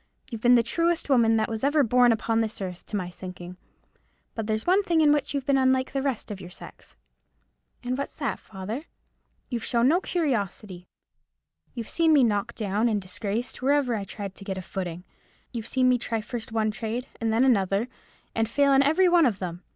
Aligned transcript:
You've 0.31 0.41
been 0.41 0.55
the 0.55 0.63
truest 0.63 1.09
woman 1.11 1.35
that 1.37 1.47
was 1.47 1.63
ever 1.63 1.83
born 1.83 2.11
upon 2.11 2.39
this 2.39 2.59
earth, 2.59 2.87
to 2.87 2.95
my 2.95 3.11
thinking; 3.11 3.55
but 4.33 4.47
there's 4.47 4.65
one 4.65 4.81
thing 4.81 4.99
in 4.99 5.13
which 5.13 5.31
you've 5.35 5.45
been 5.45 5.59
unlike 5.59 5.91
the 5.93 6.01
rest 6.01 6.31
of 6.31 6.41
your 6.41 6.49
sex." 6.49 6.95
"And 7.83 7.95
what's 7.95 8.17
that, 8.17 8.39
father?" 8.39 8.85
"You've 9.49 9.63
shown 9.63 9.87
no 9.89 10.01
curiosity. 10.01 10.87
You've 11.75 11.87
seen 11.87 12.13
me 12.13 12.23
knocked 12.23 12.55
down 12.55 12.89
and 12.89 12.99
disgraced 12.99 13.61
wherever 13.61 13.93
I 13.93 14.03
tried 14.03 14.33
to 14.33 14.43
get 14.43 14.57
a 14.57 14.63
footing; 14.63 15.03
you've 15.51 15.67
seen 15.67 15.87
me 15.87 15.99
try 15.99 16.19
first 16.19 16.51
one 16.51 16.71
trade 16.71 17.05
and 17.19 17.31
then 17.31 17.43
another, 17.45 17.87
and 18.33 18.49
fail 18.49 18.73
in 18.73 18.81
every 18.81 19.07
one 19.07 19.27
of 19.27 19.37
them. 19.37 19.61